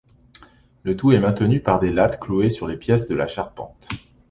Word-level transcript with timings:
Le 0.81 0.97
tout 0.97 1.11
est 1.11 1.19
maintenu 1.19 1.59
par 1.61 1.79
des 1.79 1.91
lattes 1.93 2.19
clouées 2.19 2.49
sur 2.49 2.67
les 2.67 2.75
pièces 2.75 3.07
de 3.07 3.13
la 3.13 3.27
charpente. 3.27 3.87